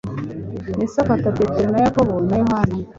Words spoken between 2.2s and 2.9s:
na yohana